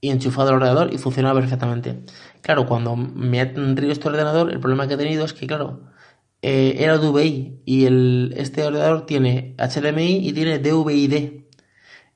y 0.00 0.10
enchufado 0.10 0.50
al 0.50 0.56
ordenador 0.56 0.92
y 0.92 0.98
funcionaba 0.98 1.40
perfectamente. 1.40 2.04
Claro, 2.42 2.66
cuando 2.66 2.96
me 2.96 3.40
ha 3.40 3.52
traído 3.52 3.92
este 3.92 4.08
ordenador, 4.08 4.50
el 4.52 4.60
problema 4.60 4.86
que 4.86 4.94
he 4.94 4.96
tenido 4.96 5.24
es 5.24 5.32
que, 5.32 5.46
claro, 5.46 5.80
eh, 6.42 6.76
era 6.78 6.98
DVI 6.98 7.62
y 7.64 7.86
el, 7.86 8.34
este 8.36 8.64
ordenador 8.64 9.06
tiene 9.06 9.56
HDMI 9.58 10.28
y 10.28 10.32
tiene 10.32 10.58
DVI-D. 10.60 11.48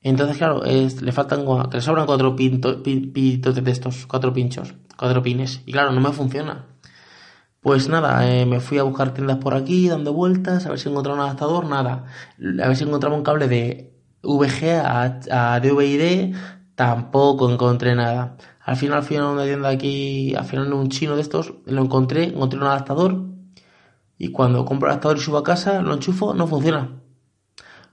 Entonces, 0.02 0.36
claro, 0.36 0.62
le 0.64 1.12
faltan, 1.12 1.44
le 1.72 1.80
sobran 1.80 2.06
cuatro 2.06 2.34
pintos 2.36 2.82
de 2.82 3.70
estos, 3.70 4.06
cuatro 4.06 4.32
pinchos, 4.32 4.74
cuatro 4.96 5.22
pines. 5.22 5.62
Y 5.66 5.72
claro, 5.72 5.92
no 5.92 6.00
me 6.00 6.12
funciona. 6.12 6.66
Pues 7.60 7.88
nada, 7.88 8.28
eh, 8.28 8.44
me 8.44 8.58
fui 8.60 8.78
a 8.78 8.82
buscar 8.82 9.14
tiendas 9.14 9.38
por 9.38 9.54
aquí, 9.54 9.88
dando 9.88 10.12
vueltas, 10.12 10.66
a 10.66 10.70
ver 10.70 10.80
si 10.80 10.88
encontraba 10.88 11.18
un 11.20 11.24
adaptador, 11.24 11.66
nada. 11.66 12.06
A 12.40 12.68
ver 12.68 12.76
si 12.76 12.84
encontraba 12.84 13.14
un 13.14 13.22
cable 13.22 13.46
de 13.46 13.94
VGA 14.22 15.20
a, 15.30 15.54
a 15.54 15.60
tampoco 16.74 17.50
encontré 17.50 17.94
nada. 17.94 18.36
Al 18.60 18.76
final 18.76 19.02
fui 19.02 19.16
a 19.16 19.26
una 19.26 19.44
tienda 19.44 19.68
aquí, 19.68 20.34
al 20.36 20.44
final 20.44 20.66
en 20.66 20.72
un 20.74 20.88
chino 20.88 21.16
de 21.16 21.22
estos, 21.22 21.54
lo 21.66 21.82
encontré, 21.82 22.24
encontré 22.24 22.58
un 22.58 22.66
adaptador 22.66 23.24
y 24.18 24.28
cuando 24.28 24.64
compro 24.64 24.88
el 24.88 24.92
adaptador 24.92 25.18
y 25.18 25.20
subo 25.20 25.38
a 25.38 25.44
casa, 25.44 25.82
lo 25.82 25.94
enchufo, 25.94 26.34
no 26.34 26.46
funciona. 26.46 27.00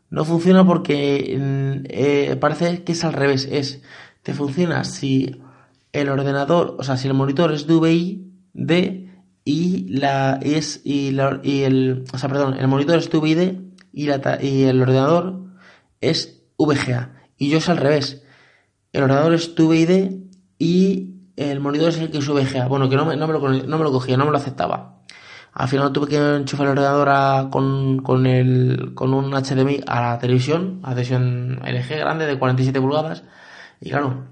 No 0.10 0.26
funciona 0.26 0.66
porque 0.66 1.38
mm, 1.40 1.86
eh, 1.90 2.38
parece 2.40 2.84
que 2.84 2.94
es 2.94 3.04
al 3.04 3.14
revés, 3.14 3.48
es, 3.52 3.82
te 4.24 4.34
funciona 4.34 4.84
si 4.84 5.42
el 5.92 6.10
ordenador, 6.10 6.76
o 6.80 6.84
sea, 6.84 6.98
si 6.98 7.08
el 7.08 7.14
monitor 7.14 7.52
es 7.52 7.68
DVI, 7.68 8.32
D 8.54 9.10
y 9.44 9.88
la 9.90 10.40
es 10.42 10.82
y, 10.84 11.12
la, 11.12 11.40
y 11.44 11.62
el, 11.62 12.04
o 12.14 12.18
sea, 12.18 12.30
perdón, 12.30 12.56
el 12.60 12.68
monitor 12.68 12.98
es 12.98 13.10
DVI 13.10 13.34
D 13.34 13.62
y 13.94 14.06
la 14.06 14.38
y 14.42 14.64
el 14.64 14.82
ordenador 14.82 15.46
es 16.02 16.44
VGA 16.58 17.16
y 17.38 17.50
yo 17.50 17.58
es 17.58 17.70
al 17.70 17.78
revés. 17.78 18.24
El 18.92 19.04
ordenador 19.04 19.34
es 19.34 19.56
DVI 19.56 19.86
D 19.86 20.24
y 20.58 21.16
el 21.36 21.60
monitor 21.60 21.90
es 21.90 21.98
el 21.98 22.12
que 22.12 22.18
es 22.18 22.28
VGA. 22.28 22.68
Bueno, 22.68 22.90
que 22.90 22.96
no 22.96 23.06
me, 23.06 23.16
lo, 23.16 23.28
no 23.28 23.78
me 23.78 23.84
lo 23.84 23.92
cogía, 23.92 24.18
no 24.18 24.26
me 24.26 24.32
lo 24.32 24.38
aceptaba. 24.38 25.00
Al 25.54 25.68
final 25.68 25.92
tuve 25.92 26.08
que 26.08 26.36
enchufar 26.36 26.68
el 26.68 26.72
ordenador 26.72 27.50
con, 27.50 28.00
con, 28.00 28.26
el, 28.26 28.92
con 28.96 29.14
un 29.14 29.32
HDMI 29.32 29.82
a 29.88 30.02
la 30.02 30.20
televisión, 30.20 30.80
a 30.84 30.90
televisión 30.90 31.60
LG 31.64 31.98
grande 31.98 32.26
de 32.26 32.38
47 32.38 32.80
pulgadas. 32.80 33.24
Y 33.82 33.90
claro, 33.90 34.26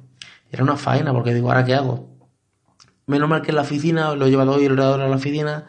era 0.52 0.64
una 0.64 0.78
faena 0.78 1.14
porque 1.14 1.34
digo, 1.34 1.50
¿ahora 1.50 1.66
qué 1.66 1.76
hago? 1.76 2.10
Menos 3.06 3.30
mal 3.30 3.42
que 3.42 3.52
en 3.52 3.56
la 3.56 3.62
oficina, 3.62 4.16
lo 4.16 4.26
he 4.26 4.30
llevado 4.30 4.54
hoy 4.54 4.66
el 4.66 4.74
ordenador 4.74 5.02
a 5.02 5.08
la 5.08 5.16
oficina, 5.16 5.66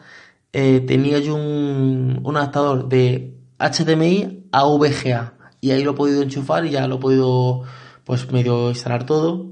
eh, 0.51 0.81
tenía 0.85 1.19
yo 1.19 1.35
un, 1.35 2.21
un 2.23 2.37
adaptador 2.37 2.89
de 2.89 3.37
HDMI 3.59 4.47
a 4.51 4.65
VGA. 4.65 5.33
Y 5.61 5.71
ahí 5.71 5.83
lo 5.83 5.91
he 5.91 5.95
podido 5.95 6.21
enchufar 6.21 6.65
y 6.65 6.71
ya 6.71 6.87
lo 6.87 6.95
he 6.95 6.99
podido, 6.99 7.63
pues 8.09 8.31
medio 8.31 8.69
instalar 8.69 9.05
todo 9.05 9.45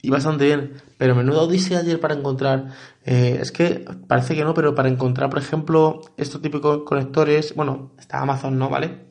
y 0.00 0.08
bastante 0.08 0.46
bien. 0.46 0.82
Pero 0.96 1.14
menudo 1.14 1.42
odisea 1.42 1.80
ayer 1.80 2.00
para 2.00 2.14
encontrar. 2.14 2.68
Eh, 3.04 3.36
es 3.38 3.52
que 3.52 3.84
parece 4.08 4.34
que 4.34 4.44
no, 4.44 4.54
pero 4.54 4.74
para 4.74 4.88
encontrar, 4.88 5.28
por 5.28 5.40
ejemplo, 5.40 6.00
estos 6.16 6.40
típicos 6.40 6.84
conectores. 6.86 7.54
Bueno, 7.54 7.92
está 7.98 8.22
Amazon, 8.22 8.58
¿no? 8.58 8.70
¿Vale? 8.70 9.08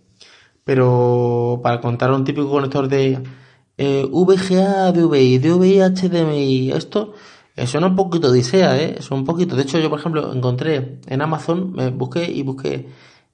Pero 0.64 1.60
para 1.62 1.76
encontrar 1.76 2.12
un 2.12 2.24
típico 2.24 2.50
conector 2.50 2.88
de 2.88 3.22
eh, 3.78 4.08
VGA, 4.10 4.94
DVI, 4.94 5.38
DVI, 5.38 5.82
HDMI, 5.82 6.72
esto. 6.72 7.14
Suena 7.68 7.86
un 7.86 7.96
poquito 7.96 8.30
odisea, 8.30 8.82
¿eh? 8.82 8.96
Es 8.98 9.12
un 9.12 9.26
poquito. 9.26 9.56
De 9.56 9.62
hecho, 9.62 9.78
yo, 9.78 9.92
por 9.92 10.00
ejemplo, 10.00 10.34
encontré 10.34 11.02
en 11.06 11.22
Amazon, 11.22 11.72
me 11.74 11.92
busqué 11.92 12.32
y 12.32 12.42
busqué 12.42 12.88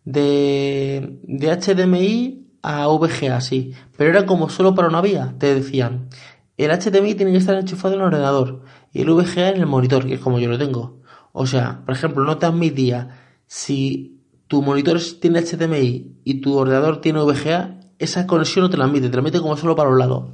de, 0.03 1.19
de 1.23 1.57
HDMI 1.57 2.44
a 2.65 2.87
VGA, 2.87 3.41
sí. 3.41 3.73
Pero 3.95 4.09
era 4.09 4.25
como 4.25 4.49
solo 4.49 4.73
para 4.73 4.87
una 4.87 4.99
vía, 4.99 5.35
te 5.37 5.53
decían. 5.53 6.09
El 6.57 6.71
HDMI 6.71 7.13
tiene 7.13 7.31
que 7.31 7.37
estar 7.37 7.55
enchufado 7.55 7.93
en 7.93 7.99
el 7.99 8.07
ordenador 8.07 8.63
y 8.91 9.01
el 9.01 9.11
VGA 9.11 9.49
en 9.49 9.57
el 9.57 9.67
monitor, 9.67 10.07
que 10.07 10.15
es 10.15 10.19
como 10.19 10.39
yo 10.39 10.49
lo 10.49 10.57
tengo. 10.57 11.01
O 11.31 11.45
sea, 11.45 11.83
por 11.85 11.93
ejemplo, 11.93 12.23
no 12.23 12.37
te 12.37 12.47
admitía 12.47 13.21
si 13.45 14.23
tu 14.47 14.63
monitor 14.63 14.99
tiene 15.21 15.41
HDMI 15.41 16.21
y 16.23 16.41
tu 16.41 16.57
ordenador 16.57 17.01
tiene 17.01 17.19
VGA, 17.19 17.79
esa 17.99 18.25
conexión 18.25 18.63
no 18.63 18.69
te 18.71 18.77
la 18.77 18.85
admite, 18.85 19.09
te 19.09 19.15
la 19.15 19.21
admite 19.21 19.41
como 19.41 19.57
solo 19.57 19.75
para 19.75 19.89
un 19.89 19.99
lado. 19.99 20.29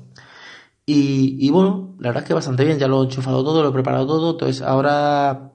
Y, 0.86 1.36
y 1.38 1.50
bueno, 1.50 1.96
la 2.00 2.10
verdad 2.10 2.24
es 2.24 2.28
que 2.28 2.34
bastante 2.34 2.64
bien, 2.64 2.80
ya 2.80 2.88
lo 2.88 3.02
he 3.02 3.06
enchufado 3.06 3.44
todo, 3.44 3.62
lo 3.62 3.70
he 3.70 3.74
preparado 3.74 4.08
todo, 4.08 4.32
entonces 4.32 4.62
ahora 4.62 5.52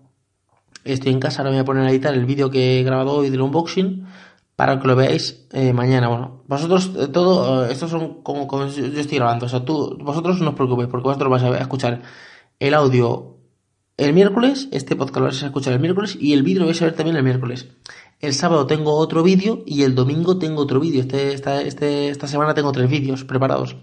estoy 0.85 1.13
en 1.13 1.21
casa, 1.21 1.39
ahora 1.39 1.51
me 1.51 1.57
voy 1.57 1.63
a 1.63 1.65
poner 1.65 1.87
a 1.87 1.91
editar 1.91 2.13
el 2.13 2.27
vídeo 2.27 2.51
que 2.51 2.81
he 2.81 2.83
grabado 2.85 3.13
hoy 3.13 3.31
del 3.31 3.41
unboxing 3.41 4.07
para 4.57 4.81
que 4.81 4.89
lo 4.89 4.97
veáis 4.97 5.47
eh, 5.53 5.73
mañana. 5.73 6.09
Bueno, 6.09 6.43
vosotros, 6.49 6.91
eh, 6.97 7.09
todo, 7.09 7.67
eh, 7.67 7.73
estos 7.73 7.91
son 7.91 8.23
como, 8.23 8.49
yo 8.69 9.01
estoy 9.01 9.19
grabando, 9.19 9.47
o 9.47 9.49
sea, 9.49 9.65
tú, 9.65 9.97
vosotros 10.01 10.41
no 10.41 10.51
os 10.51 10.57
preocupéis, 10.57 10.89
porque 10.89 11.09
vosotros 11.09 11.31
vais 11.31 11.43
a 11.45 11.59
escuchar 11.59 12.03
el 12.59 12.75
audio 12.75 13.37
el 13.99 14.13
miércoles, 14.13 14.69
este 14.73 14.95
podcast 14.95 15.17
lo 15.17 15.25
vais 15.25 15.43
a 15.43 15.47
escuchar 15.47 15.73
el 15.73 15.81
miércoles 15.81 16.19
y 16.21 16.35
el 16.35 16.43
vídeo 16.43 16.61
lo 16.61 16.67
vais 16.67 16.81
a 16.83 16.87
ver 16.87 16.95
también 16.95 17.17
el 17.17 17.23
miércoles. 17.23 17.69
El 18.21 18.35
sábado 18.35 18.67
tengo 18.67 18.95
otro 18.95 19.23
vídeo 19.23 19.63
y 19.67 19.83
el 19.83 19.95
domingo 19.95 20.39
tengo 20.39 20.63
otro 20.63 20.81
vídeo. 20.81 21.01
Este, 21.01 21.33
esta, 21.33 21.63
este, 21.63 22.09
esta 22.09 22.27
semana 22.27 22.55
tengo 22.55 22.73
tres 22.73 22.91
vídeos 22.91 23.25
preparados. 23.25 23.77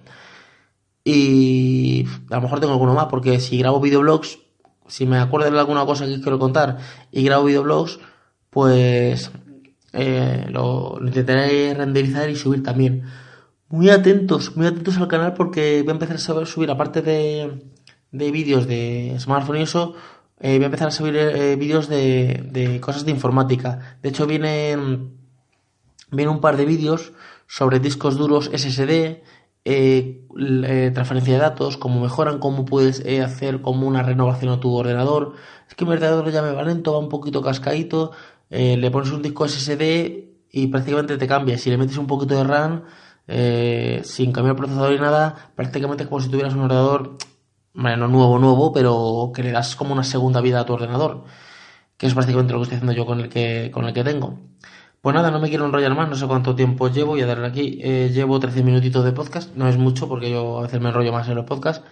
Y 1.03 2.05
a 2.29 2.35
lo 2.35 2.41
mejor 2.41 2.59
tengo 2.59 2.73
alguno 2.73 2.93
más, 2.93 3.07
porque 3.07 3.39
si 3.39 3.57
grabo 3.57 3.79
videoblogs, 3.79 4.39
si 4.87 5.05
me 5.05 5.17
acuerdo 5.17 5.49
de 5.49 5.59
alguna 5.59 5.85
cosa 5.85 6.05
que 6.05 6.21
quiero 6.21 6.39
contar 6.39 6.77
y 7.11 7.23
grabo 7.23 7.45
videoblogs, 7.45 7.99
pues 8.49 9.31
eh, 9.93 10.47
lo, 10.50 10.97
intentaré 11.01 11.73
renderizar 11.75 12.29
y 12.29 12.35
subir 12.35 12.63
también. 12.63 13.03
Muy 13.69 13.89
atentos, 13.89 14.55
muy 14.57 14.67
atentos 14.67 14.97
al 14.97 15.07
canal 15.07 15.33
porque 15.33 15.81
voy 15.83 15.91
a 15.91 15.93
empezar 15.93 16.15
a 16.15 16.45
subir, 16.45 16.71
aparte 16.71 17.01
de, 17.01 17.63
de 18.12 18.31
vídeos 18.31 18.67
de 18.67 19.15
smartphone 19.19 19.59
y 19.59 19.62
eso, 19.63 19.93
eh, 20.39 20.55
voy 20.55 20.63
a 20.63 20.65
empezar 20.65 20.88
a 20.88 20.91
subir 20.91 21.15
eh, 21.15 21.55
vídeos 21.55 21.88
de, 21.88 22.47
de, 22.51 22.81
cosas 22.81 23.05
de 23.05 23.12
informática. 23.12 23.97
De 24.01 24.09
hecho, 24.09 24.25
vienen, 24.25 25.17
vienen 26.12 26.35
un 26.35 26.41
par 26.41 26.57
de 26.57 26.65
vídeos 26.65 27.13
sobre 27.47 27.79
discos 27.79 28.17
duros 28.17 28.50
SSD, 28.53 29.21
transferencia 30.93 31.33
de 31.33 31.39
datos, 31.39 31.77
cómo 31.77 32.01
mejoran, 32.01 32.39
cómo 32.39 32.65
puedes 32.65 33.00
hacer 33.21 33.62
como 33.62 33.88
una 33.88 34.03
renovación 34.03 34.51
a 34.51 34.59
tu 34.59 34.73
ordenador. 34.73 35.33
Es 35.69 35.75
que 35.75 35.85
mi 35.85 35.91
ordenador 35.91 36.29
ya 36.31 36.41
me 36.41 36.51
va 36.51 36.63
lento, 36.63 36.93
va 36.93 37.00
un 37.00 37.09
poquito 37.09 37.41
cascadito, 37.41 38.12
eh, 38.55 38.77
le 38.77 38.91
pones 38.91 39.10
un 39.12 39.24
disco 39.24 39.48
SSD 39.48 39.81
y 40.51 40.67
prácticamente 40.67 41.17
te 41.17 41.27
cambia. 41.27 41.57
Si 41.57 41.72
le 41.72 41.77
metes 41.77 41.98
un 41.98 42.05
poquito 42.05 42.36
de 42.36 42.43
RAM, 42.43 42.83
eh, 43.27 44.01
sin 44.03 44.31
cambiar 44.31 44.51
el 44.53 44.57
procesador 44.57 44.93
y 44.93 45.00
nada, 45.00 45.51
prácticamente 45.55 46.03
es 46.03 46.10
como 46.10 46.22
si 46.22 46.29
tuvieras 46.29 46.53
un 46.53 46.62
ordenador, 46.62 47.17
bueno, 47.74 48.07
no 48.07 48.07
nuevo, 48.10 48.38
nuevo, 48.38 48.72
pero 48.72 49.31
que 49.33 49.41
le 49.41 49.51
das 49.51 49.75
como 49.75 49.93
una 49.93 50.03
segunda 50.03 50.39
vida 50.39 50.60
a 50.60 50.65
tu 50.67 50.74
ordenador. 50.74 51.24
Que 51.98 52.05
es 52.05 52.13
prácticamente 52.13 52.53
lo 52.53 52.60
que 52.60 52.63
estoy 52.65 52.75
haciendo 52.75 52.93
yo 52.93 53.07
con 53.07 53.22
el 53.22 53.29
que, 53.29 53.72
con 53.74 53.86
el 53.86 53.93
que 53.93 54.03
tengo. 54.03 54.39
Pues 55.01 55.15
nada, 55.15 55.31
no 55.31 55.39
me 55.39 55.50
quiero 55.50 55.65
enrollar 55.65 55.95
más, 55.95 56.07
no 56.07 56.15
sé 56.15 56.27
cuánto 56.27 56.55
tiempo 56.55 56.89
llevo, 56.89 57.13
voy 57.13 57.22
a 57.22 57.25
darle 57.25 57.48
aquí. 57.48 57.79
Eh, 57.81 58.12
llevo 58.13 58.39
13 58.39 58.62
minutitos 58.62 59.03
de 59.03 59.13
podcast, 59.13 59.55
no 59.55 59.67
es 59.67 59.77
mucho 59.79 60.07
porque 60.07 60.29
yo 60.29 60.60
a 60.60 60.62
veces 60.62 60.79
me 60.79 60.89
enrollo 60.89 61.12
más 61.12 61.27
en 61.27 61.36
los 61.36 61.45
podcasts. 61.45 61.83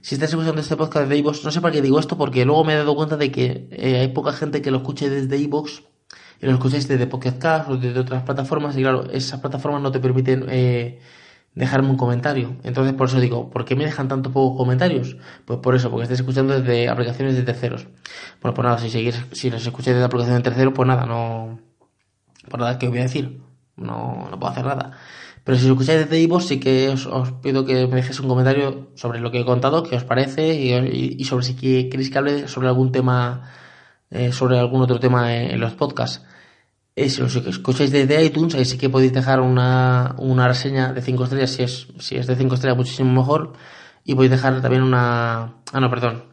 Si 0.00 0.14
estás 0.14 0.30
escuchando 0.30 0.62
este 0.62 0.76
podcast 0.76 1.10
de 1.10 1.18
iVoox, 1.18 1.44
no 1.44 1.50
sé 1.50 1.60
para 1.60 1.72
qué 1.72 1.82
digo 1.82 2.00
esto, 2.00 2.16
porque 2.16 2.46
luego 2.46 2.64
me 2.64 2.72
he 2.72 2.76
dado 2.76 2.96
cuenta 2.96 3.18
de 3.18 3.30
que 3.30 3.68
hay 4.00 4.08
poca 4.08 4.32
gente 4.32 4.62
que 4.62 4.70
lo 4.70 4.78
escuche 4.78 5.10
desde 5.10 5.36
iVoox 5.36 5.82
y 6.40 6.46
lo 6.46 6.52
escucháis 6.52 6.88
desde 6.88 7.06
Pocket 7.06 7.38
Cast 7.38 7.68
o 7.70 7.76
desde 7.76 7.98
otras 8.00 8.22
plataformas 8.22 8.76
y 8.76 8.82
claro, 8.82 9.10
esas 9.10 9.40
plataformas 9.40 9.82
no 9.82 9.90
te 9.90 10.00
permiten 10.00 10.46
eh, 10.48 11.00
dejarme 11.54 11.88
un 11.90 11.96
comentario. 11.96 12.56
Entonces 12.62 12.94
por 12.94 13.08
eso 13.08 13.18
digo, 13.20 13.50
¿por 13.50 13.64
qué 13.64 13.74
me 13.74 13.84
dejan 13.84 14.08
tanto 14.08 14.30
pocos 14.30 14.56
comentarios? 14.56 15.16
Pues 15.44 15.58
por 15.60 15.74
eso, 15.74 15.90
porque 15.90 16.04
estáis 16.04 16.20
escuchando 16.20 16.60
desde 16.60 16.88
aplicaciones 16.88 17.34
de 17.36 17.42
terceros. 17.42 17.86
Bueno, 18.42 18.54
pues 18.54 18.64
nada, 18.64 18.78
si 18.78 18.90
seguís, 18.90 19.16
si 19.32 19.50
nos 19.50 19.62
escucháis 19.62 19.96
desde 19.96 20.04
aplicaciones 20.04 20.42
de 20.42 20.50
terceros, 20.50 20.74
pues 20.74 20.86
nada, 20.86 21.06
no... 21.06 21.58
Por 22.48 22.60
nada, 22.60 22.78
¿qué 22.78 22.86
os 22.86 22.90
voy 22.90 23.00
a 23.00 23.04
decir? 23.04 23.40
No, 23.76 24.28
no 24.30 24.38
puedo 24.38 24.52
hacer 24.52 24.64
nada. 24.64 24.92
Pero 25.46 25.58
si 25.58 25.64
os 25.64 25.70
escucháis 25.70 26.00
desde 26.00 26.20
Ivo, 26.20 26.40
sí 26.40 26.58
que 26.58 26.88
os, 26.88 27.06
pido 27.40 27.64
que 27.64 27.86
me 27.86 27.96
dejéis 27.96 28.18
un 28.18 28.26
comentario 28.26 28.90
sobre 28.94 29.20
lo 29.20 29.30
que 29.30 29.40
he 29.40 29.44
contado, 29.44 29.84
qué 29.84 29.94
os 29.94 30.02
parece 30.02 30.54
y, 30.54 31.24
sobre 31.24 31.44
si 31.44 31.54
queréis 31.54 32.10
que 32.10 32.18
hable 32.18 32.48
sobre 32.48 32.66
algún 32.66 32.90
tema 32.90 33.44
eh, 34.10 34.32
sobre 34.32 34.58
algún 34.58 34.82
otro 34.82 34.98
tema 35.00 35.34
en, 35.34 35.60
los 35.60 35.74
podcasts. 35.74 36.24
Eh, 36.94 37.10
si 37.10 37.22
os 37.22 37.36
escucháis 37.36 37.90
desde 37.90 38.24
iTunes, 38.24 38.54
ahí 38.54 38.64
sí 38.64 38.78
que 38.78 38.88
podéis 38.88 39.12
dejar 39.12 39.40
una, 39.40 40.14
una 40.18 40.48
reseña 40.48 40.92
de 40.92 41.02
5 41.02 41.24
estrellas, 41.24 41.50
si 41.50 41.62
es, 41.62 41.88
si 41.98 42.16
es 42.16 42.26
de 42.26 42.36
5 42.36 42.54
estrellas 42.54 42.76
muchísimo 42.76 43.12
mejor. 43.12 43.52
Y 44.04 44.14
podéis 44.14 44.30
dejar 44.30 44.60
también 44.62 44.82
una... 44.82 45.56
Ah, 45.72 45.80
no, 45.80 45.90
perdón. 45.90 46.24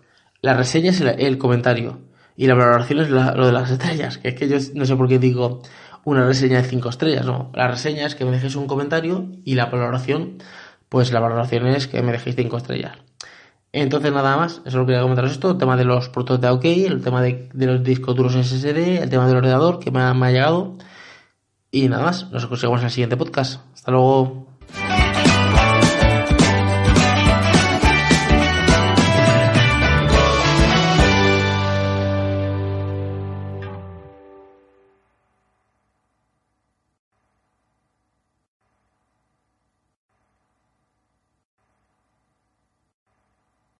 La 0.41 0.53
reseña 0.53 0.91
es 0.91 1.01
el, 1.01 1.37
comentario. 1.37 2.01
Y 2.35 2.47
la 2.47 2.53
valoración 2.53 2.99
es 2.99 3.09
lo 3.09 3.45
de 3.45 3.51
las 3.51 3.71
estrellas. 3.71 4.17
Que 4.19 4.29
es 4.29 4.35
que 4.35 4.47
yo 4.47 4.57
no 4.75 4.85
sé 4.85 4.95
por 4.95 5.07
qué 5.07 5.19
digo 5.19 5.61
una 6.05 6.25
reseña 6.25 6.61
de 6.61 6.67
5 6.67 6.89
estrellas, 6.89 7.25
no. 7.25 7.51
La 7.53 7.67
reseña 7.67 8.05
es 8.05 8.15
que 8.15 8.25
me 8.25 8.31
dejéis 8.31 8.55
un 8.55 8.67
comentario 8.67 9.27
y 9.45 9.55
la 9.55 9.67
valoración, 9.67 10.37
pues 10.89 11.11
la 11.11 11.19
valoración 11.19 11.67
es 11.67 11.87
que 11.87 12.01
me 12.01 12.11
dejéis 12.11 12.35
5 12.35 12.57
estrellas. 12.57 12.97
Entonces 13.75 14.13
nada 14.13 14.37
más, 14.37 14.61
eso 14.65 14.77
lo 14.77 14.85
quería 14.85 15.01
comentaros 15.01 15.31
esto, 15.31 15.49
el 15.51 15.57
tema 15.57 15.75
de 15.75 15.83
los 15.83 16.07
productos 16.09 16.39
de 16.39 16.49
OK, 16.49 16.63
el 16.63 17.03
tema 17.03 17.23
de, 17.23 17.49
los 17.53 17.83
discos 17.83 18.15
duros 18.15 18.33
SSD, 18.33 19.01
el 19.01 19.09
tema 19.09 19.27
del 19.27 19.37
ordenador 19.37 19.79
que 19.79 19.89
me 19.89 19.99
ha, 19.99 20.13
me 20.13 20.27
ha 20.27 20.31
llegado. 20.31 20.77
Y 21.71 21.89
nada 21.89 22.03
más, 22.03 22.31
nos 22.31 22.43
escuchamos 22.43 22.81
en 22.81 22.85
el 22.85 22.91
siguiente 22.91 23.17
podcast. 23.17 23.61
Hasta 23.73 23.91
luego. 23.91 24.52